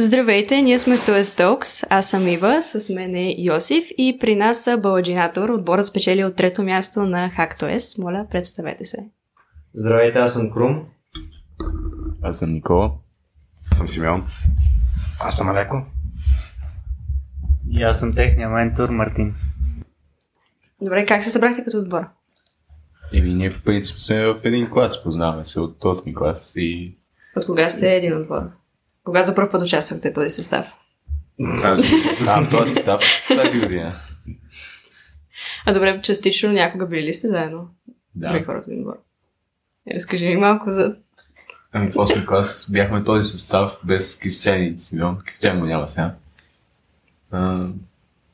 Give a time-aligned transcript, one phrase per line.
[0.00, 1.86] Здравейте, ние сме Toys Talks.
[1.90, 6.36] Аз съм Ива, с мен е Йосиф и при нас са Баладжинатор, отбора спечели от
[6.36, 8.02] трето място на HackToys.
[8.02, 8.98] Моля, представете се.
[9.74, 10.86] Здравейте, аз съм Крум.
[12.22, 12.92] Аз съм Никола.
[13.70, 14.26] Аз съм Симеон.
[15.20, 15.82] Аз съм Алеко.
[17.70, 19.34] И аз съм техния ментор Мартин.
[20.82, 22.04] Добре, как се събрахте като отбор?
[23.12, 26.96] Еми, ние по принцип сме в един клас, познаваме се от този ми клас и...
[27.36, 28.42] От кога сте един отбор?
[29.08, 30.66] Кога за първ път участвахте в този състав?
[31.62, 31.82] Тази,
[32.24, 33.96] да, в този състав тази година.
[35.66, 37.68] А добре, частично някога били ли сте заедно?
[38.14, 38.28] Да.
[38.28, 39.02] Други хора от един отбор.
[39.90, 40.96] Е, разкажи ми малко за...
[41.72, 45.18] Ами в 8 клас бяхме този състав без Кристиан и Симеон.
[45.26, 46.14] Кристиан го няма сега.
[47.30, 47.40] А,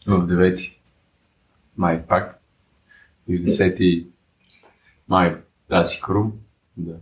[0.07, 0.77] в 9
[1.77, 2.41] май пак.
[3.29, 4.07] И в 10
[5.09, 5.37] май
[5.69, 6.33] тази Крум.
[6.77, 6.95] Да.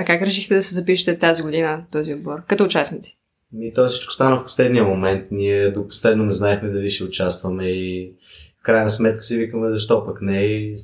[0.00, 2.42] А как решихте да се запишете тази година този отбор?
[2.46, 3.18] Като участници?
[3.60, 5.26] И то всичко стана в последния момент.
[5.30, 8.12] Ние до последно не знаехме дали ще участваме и
[8.60, 10.76] в крайна сметка си викаме защо пък не и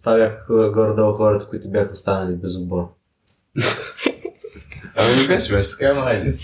[0.00, 2.84] това бяха горе-долу хората, които бяха останали без отбор.
[4.96, 6.38] Ами не беше, беше така, ама хайде.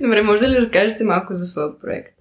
[0.00, 2.17] Добре, може да ли разкажете малко за своя проект?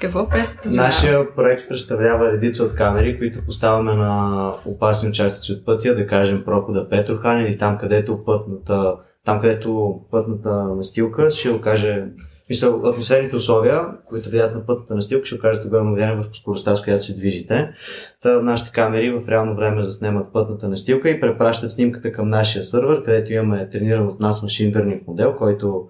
[0.00, 0.88] Какво представлява?
[0.88, 6.44] Нашия проект представлява редица от камери, които поставяме на опасни участъци от пътя, да кажем
[6.44, 12.04] прохода Петрохан или там където пътната, там където пътната настилка ще окаже
[12.50, 16.84] Мисъл, атмосферните условия, които влияят на пътната настилка, ще окажат огромно влияние върху скоростта, с
[16.84, 17.70] която се движите.
[18.22, 23.04] Та, нашите камери в реално време заснемат пътната настилка и препращат снимката към нашия сървър,
[23.04, 25.88] където имаме трениран от нас машин learning модел, който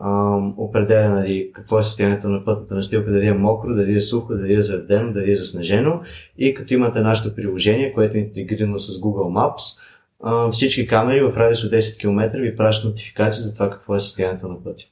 [0.00, 4.34] ам, определя нали, какво е състоянието на пътната настилка, дали е мокро, дали е сухо,
[4.34, 6.00] дали е заведено, дали е заснежено.
[6.38, 9.80] И като имате нашето приложение, което е интегрирано с Google Maps,
[10.22, 14.00] а, всички камери в радиус от 10 км ви пращат нотификации за това какво е
[14.00, 14.84] състоянието на пътя.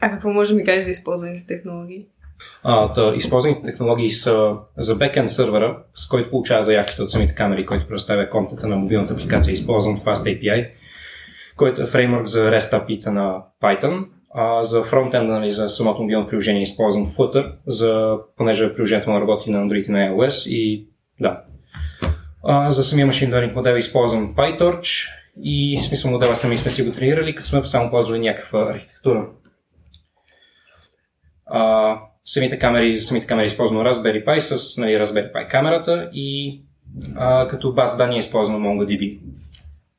[0.00, 2.06] А какво може да ми кажеш за използваните технологии?
[2.62, 7.66] А, да, използваните технологии са за бекенд сървъра, с който получава заявките от самите камери,
[7.66, 10.68] който предоставя контента на мобилната апликация, използван Fast API,
[11.56, 14.04] който е фреймворк за REST API на Python.
[14.36, 19.50] А за фронтенда, нали, за самото мобилно приложение, използван Flutter, за, понеже приложението му работи
[19.50, 20.86] на Android и на iOS и
[21.20, 21.42] да.
[22.44, 25.08] А, за самия машин learning модел е използван PyTorch
[25.42, 29.26] и в смисъл модела сами сме си го тренирали, като сме само ползвали някаква архитектура.
[31.46, 36.10] А, самите камери, за самите камери е използвано Raspberry Pi с нали, Raspberry Pi камерата
[36.12, 36.60] и
[37.16, 39.20] а, като база данни е използвано MongoDB.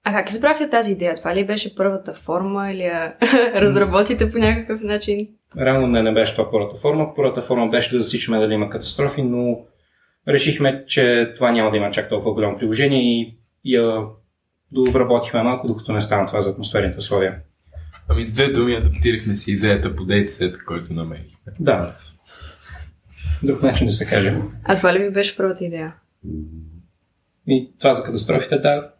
[0.07, 1.15] А как избрахте тази идея?
[1.15, 3.13] Това ли беше първата форма или я
[3.55, 5.17] разработите по някакъв начин?
[5.59, 7.15] Реално не, не беше това първата форма.
[7.15, 9.59] Първата форма беше да засичаме дали има катастрофи, но
[10.27, 14.01] решихме, че това няма да има чак толкова голямо приложение и я
[14.71, 17.35] дообработихме малко, докато не стана това за атмосферните условия.
[18.09, 21.53] Ами с две думи адаптирахме си идеята по дейтсета, който намерихме.
[21.59, 21.95] Да.
[23.43, 24.35] Друг начин да се каже.
[24.63, 25.93] А това ли ви беше първата идея?
[27.47, 28.94] И това за катастрофите, да.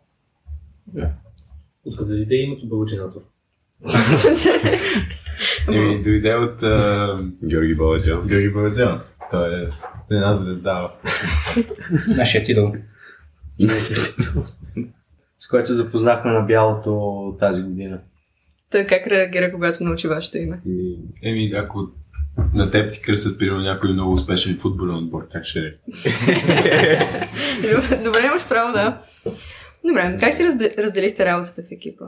[1.85, 3.21] Откъде дойде името Бълджинатор?
[5.71, 6.59] Еми, дойде от
[7.45, 8.27] Георги Баладжан.
[8.27, 9.01] Георги Баладжан.
[9.31, 9.69] Той е
[10.11, 10.91] една звезда.
[12.07, 12.73] Нашият идол.
[15.39, 17.99] С което се запознахме на бялото тази година.
[18.71, 20.59] Той как реагира, когато научи вашето име?
[21.23, 21.87] Еми, ако
[22.53, 25.63] на теб ти кръстят, примерно, някой много успешен футболен отбор, как ще е?
[28.03, 29.01] Добре, имаш право, да.
[29.87, 30.43] Добре, как си
[30.77, 32.05] разделихте работата в екипа?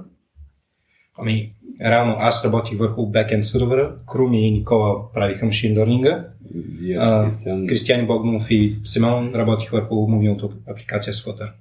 [1.19, 6.27] Ами, реално аз работих върху бекенд сървъра, Круми и Никола правиха машин лърнинга,
[6.99, 7.67] А, Кристиан.
[7.67, 11.51] Кристияни Богданов и Семен работих върху мобилната апликация с Flutter.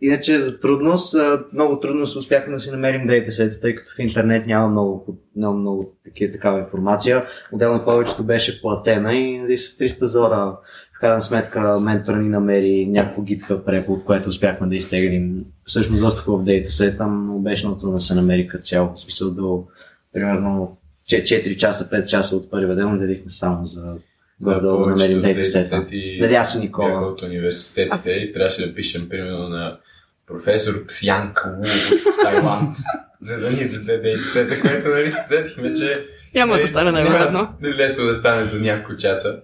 [0.00, 1.16] Иначе за трудност,
[1.52, 5.58] много трудно се успяхме да си намерим дейтасет, тъй като в интернет няма много, няма
[5.58, 7.24] много такива, такава информация.
[7.52, 10.58] Отделно повечето беше платена и нали, с 300 зора
[10.98, 15.44] в крайна сметка ментора ни намери някакво гитка препод, което успяхме да изтеглим.
[15.64, 18.94] Всъщност доста хубав дейтасет, там но беше много да се намери като цяло.
[18.94, 19.64] В смисъл до
[20.12, 20.78] примерно
[21.08, 23.96] 4 часа, 5 часа от първия ден отделихме само за
[24.40, 25.86] горе-долу да намерим дейтасета.
[26.20, 27.06] Нали аз и Никола.
[27.06, 29.78] От университетите и трябваше да пишем, примерно, на
[30.26, 32.74] професор Ксянг Ву от Тайланд,
[33.20, 37.54] за да ни даде дейтсета, което нали се сетихме, че Няма да стане най-вероятно.
[37.62, 39.42] да е лесно да стане за няколко часа.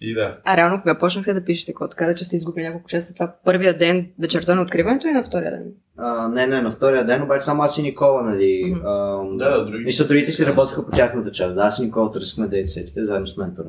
[0.00, 0.38] И да.
[0.44, 1.94] А реално кога почнахте да пишете код?
[1.94, 3.14] Каза, че сте изгубили няколко часа.
[3.14, 5.64] Това първия ден, вечерта на откриването или на втория ден?
[5.96, 8.62] А, не, не, на втория ден, обаче само аз и Никола, нали.
[8.66, 8.86] Мгм.
[8.86, 9.84] а, Да, други.
[9.84, 11.54] Мисля, другите си работеха по тяхната част.
[11.54, 13.68] Да, аз и Никола търсихме дейтсетите заедно с ментора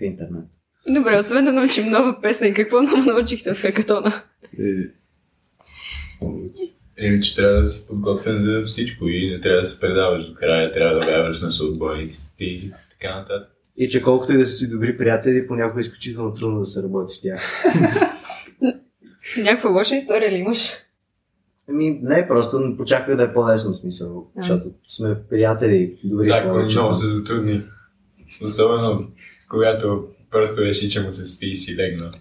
[0.00, 0.44] в интернет.
[0.88, 4.22] Добре, освен да научим нова песен, какво много научихте от хакатона?
[6.98, 10.34] Еми, че трябва да си подготвен за всичко и не трябва да се предаваш до
[10.34, 13.57] края, трябва да вярваш на съотбойниците и така нататък.
[13.78, 16.82] И че колкото и да са си добри приятели, понякога е изключително трудно да се
[16.82, 17.64] работи с тях.
[19.38, 20.70] Някаква лоша история ли имаш?
[21.70, 24.42] Ами, не, просто почаках да е по-лесно смисъл, А.
[24.42, 26.80] защото сме приятели, добри Да, повечето.
[26.80, 27.62] много се затрудни.
[28.42, 29.06] Особено
[29.48, 32.12] когато просто реши, че му се спи и си легна.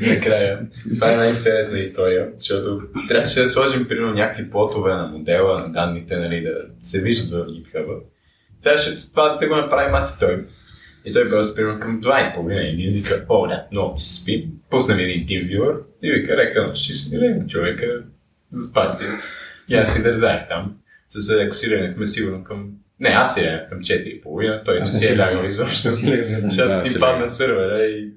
[0.08, 0.66] Накрая.
[0.94, 6.16] Това е най-интересна история, защото трябваше да сложим примерно някакви плотове на модела, на данните,
[6.16, 8.00] нали, да се виждат в GitHub.
[8.62, 10.46] Трябваше това да го направим аз и той.
[11.04, 14.48] И той просто примерно към 2,5 и ние вика, о, да, много ми се спи.
[14.70, 18.02] Пусна ми един TeamViewer и вика, река, ще си легна човека,
[18.50, 19.04] заспа си.
[19.68, 20.76] И аз си дързах там.
[21.08, 22.70] С леко си легнахме сигурно към...
[23.00, 25.90] Не, аз си легнах към 4,5, той не си е лягал изобщо.
[25.90, 28.12] Защото ти падна сървъра и...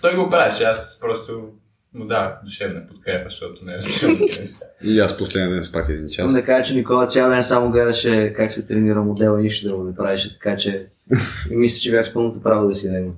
[0.00, 1.48] Той го правеше, аз просто
[1.96, 4.66] му дах душевна подкрепа, защото не разбирам неща.
[4.84, 6.32] И аз последния ден спах един час.
[6.32, 9.84] да кажа, че Никола цял ден само гледаше как се тренира модела и нищо друго
[9.84, 10.86] не правеше, така че
[11.50, 13.12] и мисля, че бях с пълното право да си него.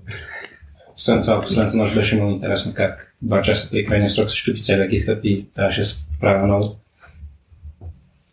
[0.96, 4.62] Освен това, последната нощ беше много интересно как два часа преди крайния срок се щупи
[4.62, 6.76] целия GitHub и трябваше да се правя много.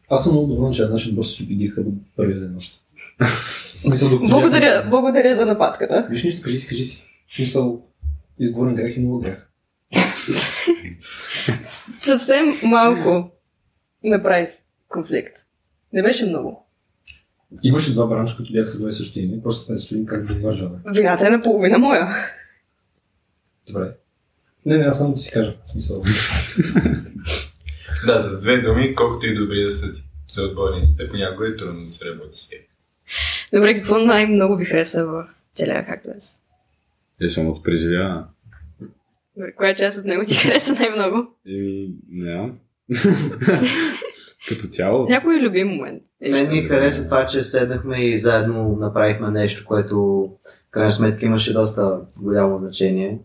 [0.10, 2.80] Аз съм много доволен, че една бързо ще щупи GitHub от първия ден още.
[3.20, 6.08] В смисъл, докато Благодаря, благодаря за нападката.
[6.10, 7.04] Виж нищо, кажи си, кажи си.
[7.32, 7.82] В смисъл,
[8.40, 9.48] изговорен грех и много грех.
[12.02, 13.32] Съвсем малко
[14.04, 14.50] направих
[14.90, 15.38] конфликт.
[15.94, 16.68] Не беше много.
[17.64, 20.34] Имаше два бранша, които бяха с две същи име, просто не се чудим как да
[20.34, 20.78] ги вържаме.
[20.86, 22.16] Вината е наполовина моя.
[23.68, 23.92] Добре.
[24.66, 25.56] Не, не, аз само да си кажа.
[25.66, 26.02] В смисъл.
[28.06, 31.90] Да, с две думи, колкото и добри да са ти съотборниците, понякога е трудно да
[31.90, 32.60] се работи с тях.
[33.54, 36.38] Добре, какво най-много ви хареса в целия Cactus?
[37.22, 38.24] Е, самото преживяване.
[39.38, 41.28] Добре, Коя част от него ти хареса най-много?
[41.48, 42.52] Еми, не.
[44.48, 45.08] Като цяло.
[45.10, 46.04] Някой любим момент.
[46.22, 49.98] Мен ми хареса това, че седнахме и заедно направихме нещо, което
[50.68, 53.20] в крайна сметка имаше доста голямо значение.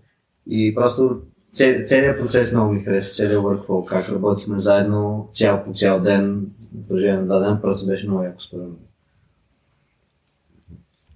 [0.46, 1.20] И просто
[1.52, 6.46] цел- целият процес много ми хареса, целият workflow, как работихме заедно цял по цял ден,
[6.74, 8.76] в продължение на ден, просто беше много яко според мен.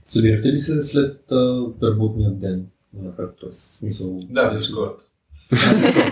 [0.06, 2.67] Събирате ли се след а, работния ден?
[3.02, 4.20] На както е смисъл.
[4.31, 4.58] Да.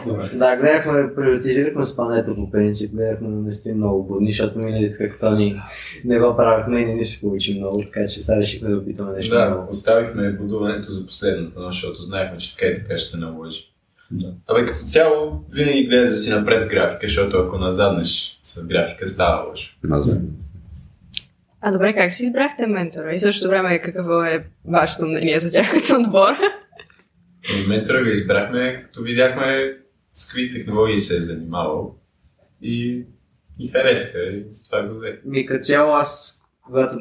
[0.06, 0.31] Добре.
[0.34, 5.61] Да, гледахме, приоритизирахме спането по принцип, гледахме да не стоим много будни, защото миналите хактони
[6.05, 9.12] не го правихме и не ни се получи много, така че сега решихме да опитаме
[9.12, 9.69] нещо Да, ново.
[9.70, 13.69] оставихме будуването за последната нощ, защото знаехме, че така и така ще се наложи.
[14.11, 14.32] Да.
[14.46, 19.08] Абе, като цяло, винаги гледа да си напред с графика, защото ако назаднеш с графика,
[19.08, 19.76] става лошо.
[21.61, 23.14] А добре, как си избрахте ментора?
[23.14, 26.32] И в същото време какво е вашето мнение за тях като отбор?
[27.48, 29.76] И ментора го избрахме, като видяхме
[30.12, 31.96] с какви технологии се е занимавал
[32.62, 33.04] и
[33.58, 35.18] и хареска и затова го взе.
[35.24, 36.98] Ми като цяло аз, когато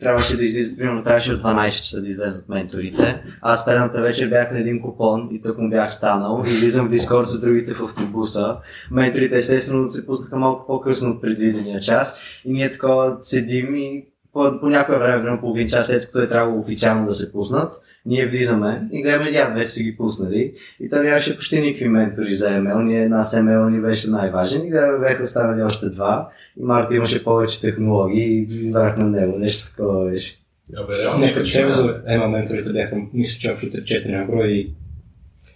[0.00, 4.52] трябваше да излизат, примерно трябваше от 12 часа да излезат менторите, аз предната вечер бях
[4.52, 7.82] на един купон и тук му бях станал и влизам в Дискорд с другите в
[7.82, 8.56] автобуса.
[8.90, 14.60] Менторите естествено се пуснаха малко по-късно от предвидения час и ние такова седим и по,
[14.60, 17.72] по някое време, примерно половин час след като е трябвало официално да се пуснат,
[18.06, 20.52] ние влизаме и гледаме, да, вече са ги пуснали.
[20.80, 22.82] И той нямаше почти никакви ментори за ML.
[22.82, 24.66] Ние една с ML ни беше най-важен.
[24.66, 26.28] И гледаме, бяха останали още два.
[26.60, 29.38] И Марта имаше повече технологии и ги избрахме него.
[29.38, 30.36] Нещо такова беше.
[30.76, 34.48] Абе, реално, Не, цяло почти за ема менторите бяха, мисля, че общо 4 на брой
[34.48, 34.74] и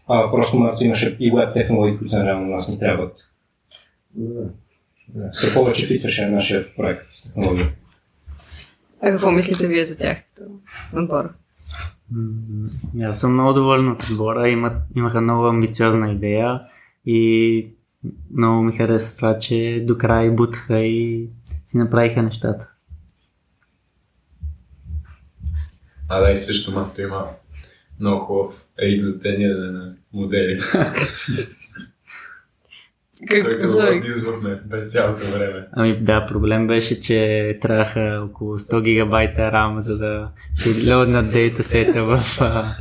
[0.08, 3.12] а, просто Марто имаше и веб технологии, които реално на нас ни трябват.
[5.32, 7.66] Все повече фитваше на нашия проект технология.
[9.02, 10.50] А какво мислите вие за тях като
[10.96, 11.30] отбор?
[12.12, 12.68] М,
[13.02, 14.48] Аз съм много доволен от отбора.
[14.48, 16.60] Има, имаха много амбициозна идея
[17.06, 17.68] и
[18.36, 21.28] много ми хареса това, че до край бутаха и
[21.66, 22.72] си направиха нещата.
[26.08, 27.26] А да, и също Марто има
[28.00, 30.60] много хубав рик за тениене на модели,
[33.30, 33.98] който Какъв го той?
[33.98, 35.66] абюзвахме през цялото време.
[35.72, 42.04] Ами да, проблем беше, че трябваха около 100 гигабайта RAM, за да се лоднат дейтасета
[42.04, 42.74] в а,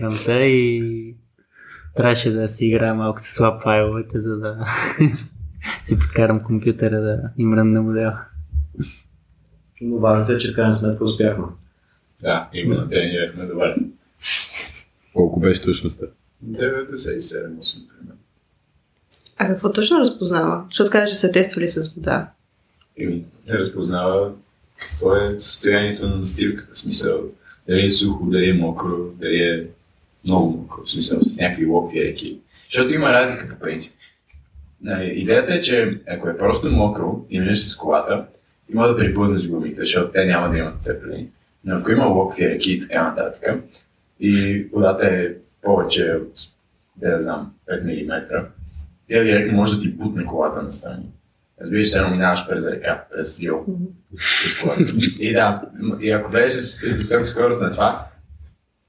[0.00, 1.14] рамта и
[1.96, 4.66] трябваше да си играя малко с слаб файловете, за да
[5.82, 8.20] си подкарам компютъра да им рънна модела.
[9.80, 11.44] Но важното е, че в крайна сметка успяхме.
[12.22, 13.76] Да, и го натренирахме добре.
[15.14, 16.06] Колко беше точността?
[16.46, 17.30] 97,
[17.88, 18.19] примерно.
[19.42, 20.64] А какво точно разпознава?
[20.70, 22.30] Защото каза, че са тествали с вода.
[22.96, 23.06] И
[23.48, 24.32] не разпознава
[24.78, 26.74] какво е състоянието на настилката.
[26.74, 27.20] В смисъл,
[27.68, 29.66] дали е сухо, дали е мокро, дали е
[30.24, 30.84] много мокро.
[30.84, 32.38] В смисъл, с някакви локви реки.
[32.64, 33.94] Защото има разлика по принцип.
[35.02, 38.26] Идеята е, че ако е просто мокро и минеш с колата,
[38.66, 41.28] ти може да припуснеш гумите, защото те няма да имат цепени.
[41.64, 43.64] Но ако има локви, реки и така нататък,
[44.20, 45.28] и водата е
[45.62, 46.32] повече от,
[46.96, 48.46] да знам, 5 мм,
[49.10, 51.06] тя директно може да ти бутне колата настрани.
[51.62, 53.66] Разбираш, се едно минаваш през река, през Лил.
[54.62, 54.82] колата.
[55.18, 55.62] И да,
[56.00, 58.06] и ако влезеш с висока скорост на това,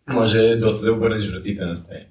[0.09, 2.05] може доста да обърнеш вратите на страни.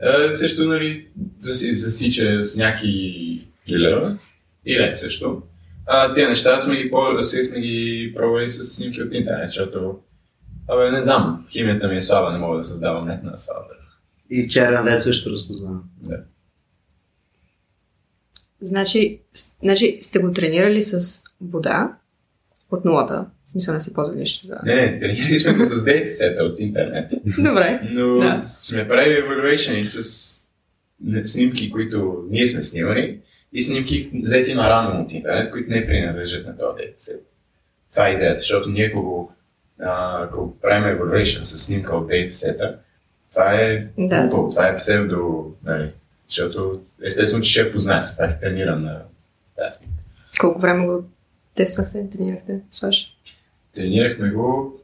[0.00, 4.16] Е, също, нали, да си засича с някакви килера.
[4.64, 5.42] И лед също.
[5.86, 9.98] А, тези неща сме ги, по- сме ги пробвали с снимки от интернет, защото
[10.68, 13.74] Абе, не знам, химията ми е слаба, не мога да създавам лед на асфалта.
[14.30, 15.82] И черен лед също разпознавам.
[18.60, 19.18] Значи,
[19.62, 21.92] значи сте го тренирали с вода
[22.70, 23.26] от нулата.
[23.46, 24.58] В смисъл не си ползвали нищо за...
[24.64, 27.12] Не, не, тренирали сме го с дейтсета от интернет.
[27.38, 27.80] Добре.
[27.90, 28.36] Но Да.
[28.36, 30.02] сме правили evaluation и с
[31.22, 33.20] снимки, които ние сме снимали
[33.52, 37.24] и снимки взети на рандом от интернет, които не принадлежат на този дейтсет.
[37.90, 39.32] Това е идеята, защото ние ако го,
[39.78, 42.78] ако правим evaluation с снимка от дейтсета,
[43.30, 44.20] това е Да.
[44.20, 45.90] глупаво, това е псевдо, нали,
[46.28, 49.02] защото естествено, че ще я познае, се пак трениран на
[49.56, 49.78] тази.
[50.40, 51.04] Колко време го
[51.54, 53.16] тествахте, тренирахте с ваш?
[53.74, 54.80] Тренирахме го.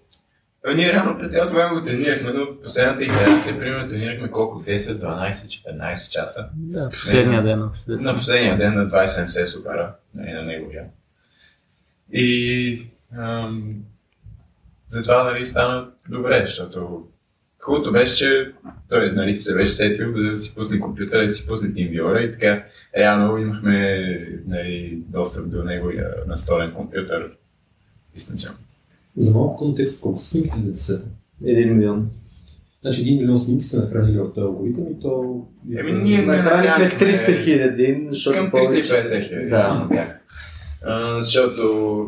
[0.67, 4.63] А, Ние реално през цялото време го тренирахме, но последната итерация, примерно, тренирахме колко?
[4.63, 6.49] 10, 12, 14 часа.
[6.55, 7.63] Да, последния ден.
[7.87, 8.03] взето.
[8.03, 10.85] На последния ден на 2070 супера, нали, на неговия.
[12.13, 12.87] И
[13.17, 13.75] ам,
[14.89, 17.09] затова нали, стана добре, защото
[17.65, 18.53] хубавото беше, че
[18.89, 22.65] той нали, се беше сетил да си пусне компютъра, да си пусне TeamViewer и така
[22.99, 24.09] реално имахме
[24.47, 27.31] нали, достъп до неговия настолен компютър
[28.15, 28.59] дистанционно.
[29.17, 31.09] За малко контекст, колко са снимките на десета?
[31.45, 32.11] Един милион.
[32.83, 35.43] Значи един милион снимки са нахранили в този алгоритъм и то...
[35.79, 38.93] Еми, ние не Нахранихме нахранихме 300 хиляди, защото Към повече...
[38.93, 39.87] 350 хиляди Да.
[39.91, 40.19] бяха.
[40.83, 41.63] А, защото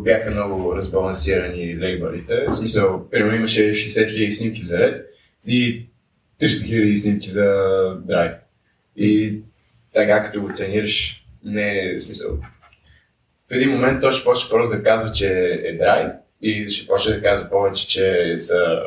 [0.04, 2.46] бяха много разбалансирани лейбърите.
[2.48, 5.06] В смисъл, примерно имаше 60 хиляди снимки за ред
[5.46, 5.86] и
[6.40, 7.44] 300 хиляди снимки за
[8.04, 8.32] драйв.
[8.96, 9.40] И
[9.94, 12.38] така като го тренираш, не е смисъл.
[13.48, 16.12] В един момент той ще почне просто да казва, че е драйв
[16.42, 18.82] и ще почне да казва повече, че са,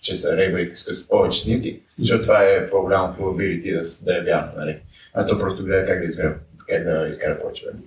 [0.00, 4.52] че са рейбърите с повече снимки, защото това е по-голямо probability да, да е вярно,
[4.56, 4.78] нали?
[5.14, 6.34] А то просто гледа как да избере,
[6.68, 7.78] как да изкара повече време.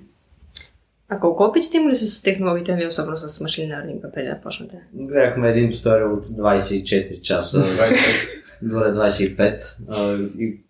[1.13, 4.81] А колко опит сте имали с технологиите, нали, особено с машин learning, преди да почнете?
[4.93, 8.29] Гледахме един туториал от 24 часа, 25
[8.61, 10.63] добре 25, а, и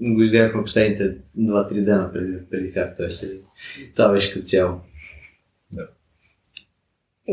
[0.00, 3.40] го изгледахме последните 2-3 дена преди, преди както е си.
[3.96, 4.80] Това беше като цяло.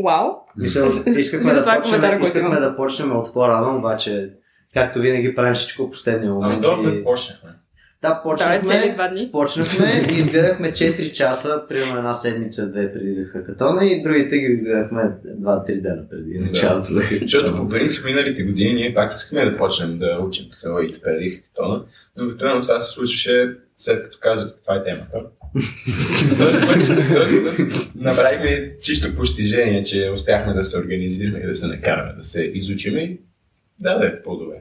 [0.04, 0.30] Вау!
[0.56, 4.32] Мисля, искахме, да е почнем, искахме да почнем от по-рано, обаче
[4.74, 6.62] както винаги правим всичко в последния Ами момент.
[6.62, 7.04] то и...
[7.04, 7.50] почнахме.
[8.04, 9.28] Да, цели почнахме, два дни.
[9.32, 14.46] почнахме и изгледахме 4 часа, примерно една седмица, две преди да хакатона и другите ги
[14.46, 16.44] изгледахме 2-3 дена преди Да.
[16.44, 21.00] началото да Защото по принцип миналите години ние пак искахме да почнем да учим технологиите
[21.00, 21.84] преди хакатона,
[22.16, 25.18] но обикновено това се случваше след като казват каква е темата.
[26.38, 27.58] този път, този път
[27.94, 32.98] направихме чисто постижение, че успяхме да се организираме и да се накараме да се изучим
[32.98, 33.20] и
[33.80, 34.56] да, да е по-добре.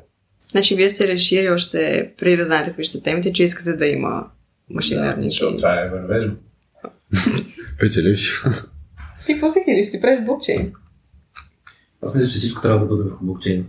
[0.54, 3.88] Значи вие сте решили още преди да знаете какви ще са темите, че искате да
[3.88, 4.28] има
[4.70, 6.36] машин Да, защото това е вървежно.
[7.80, 8.44] Печелиш.
[9.26, 9.92] Ти какво се хилиш?
[9.92, 10.74] Ти правиш блокчейн.
[12.02, 13.66] Аз мисля, че всичко трябва да бъде върху блокчейн.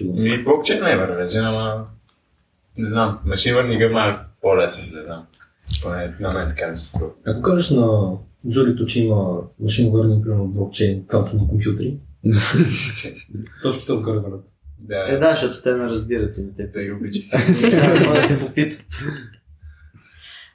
[0.00, 1.86] И блокчейн не е вървежен, ама
[2.76, 5.26] не знам, машин learning е малко по-лесен, не знам.
[5.82, 7.10] Поне на мен така не се струва.
[7.26, 8.12] Ако кажеш на
[8.48, 11.96] Джулито, че има машин learning, примерно блокчейн, квантовни компютри,
[13.62, 14.53] точно това горе върнат.
[14.78, 17.22] Да, Е, да, защото те не разбират и не те ги обичам.
[17.70, 18.86] Трябва да те попитат.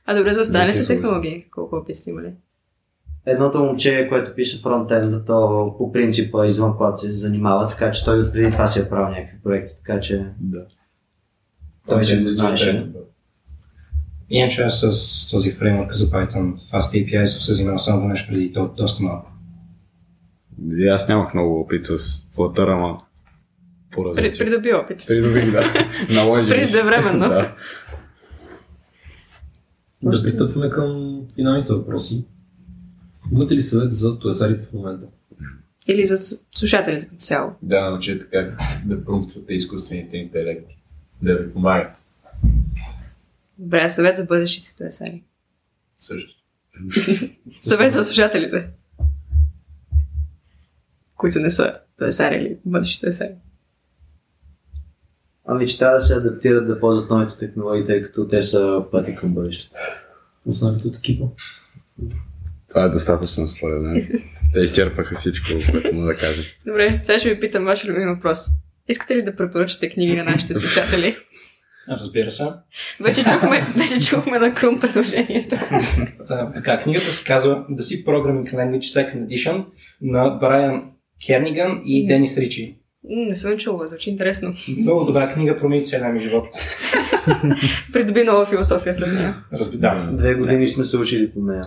[0.06, 2.34] А добре, за останалите са технологии, колко опит сте имали?
[3.26, 8.32] Едното момче, което пише фронтенда, то по принципа извън когато се занимава, така че той
[8.32, 10.66] преди това си е правил някакви проекти, така че Да.
[11.88, 12.88] той си го знаеше.
[14.30, 18.54] Иначе аз с този фреймворк за Python, Fast API съм се занимавал само веднъж преди
[18.54, 19.32] то доста малко.
[20.78, 21.98] И аз нямах много опит с
[22.36, 22.98] Flutter, ама
[23.92, 24.46] по-различен.
[24.46, 25.04] придоби опит.
[25.08, 25.64] Придобих, да.
[26.14, 26.50] Наложи.
[26.50, 27.30] Преждевременно.
[27.30, 27.56] Да.
[30.04, 32.24] Да пристъпваме към финалните въпроси.
[33.32, 35.06] Имате ли съвет за туесарите в момента?
[35.88, 37.52] Или за слушателите като цяло.
[37.62, 40.78] Да научите как да промптвате изкуствените интелекти.
[41.22, 41.98] Да ви помагат
[43.58, 45.24] Добре, съвет за бъдещите туесари.
[46.00, 46.34] също.
[47.62, 48.68] Съвет за слушателите.
[51.16, 53.34] Които не са туесари или бъдещи туесари.
[55.52, 59.16] Ами, че трябва да се адаптират да ползват новите технологии, тъй като те са пъти
[59.16, 59.76] към бъдещето.
[60.46, 61.26] останалите от екипа.
[62.70, 64.08] Това е достатъчно според мен.
[64.54, 66.44] Те изчерпаха всичко, което мога да кажа.
[66.66, 68.46] Добре, сега ще ви питам ваш любим въпрос.
[68.88, 71.16] Искате ли да препоръчате книги на нашите слушатели?
[71.90, 72.48] Разбира се.
[73.00, 75.56] Вече чухме, вече чухме на Крум предложението.
[76.28, 79.66] Та, така, книгата се казва The C Programming Language Second Edition
[80.02, 80.84] на Брайан
[81.28, 82.79] Керниган и Денис Ричи.
[83.04, 84.54] Не съм чула, звучи интересно.
[84.78, 86.48] Много добра книга, промени целия ми живот.
[87.94, 89.36] Придоби нова философия след нея.
[89.54, 89.78] Разби...
[89.78, 90.10] Да.
[90.14, 91.66] Две години сме се учили по нея.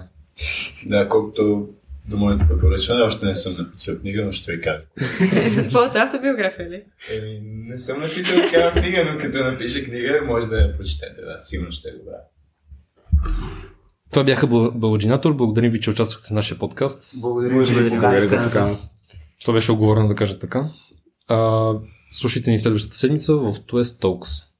[0.86, 1.68] Да, колкото
[2.08, 4.82] до моето препоръчване, още не съм написал книга, но ще ви кажа.
[5.94, 6.82] Е автобиография ли?
[7.12, 11.20] Еми, не съм написал такава книга, но като напиша книга, може да я прочетете.
[11.20, 12.16] Да, сигурно ще е добра.
[14.10, 15.34] Това бяха Бал- Баладжинатор.
[15.34, 17.12] Благодарим ви, че участвахте в нашия подкаст.
[17.16, 18.58] Благодаря, че ни Благодаря за поканихте.
[18.58, 18.78] покана.
[19.40, 20.68] Това беше оговорено да кажа така.
[22.10, 24.51] Слушайте ни следващата седмица в Twist Talks.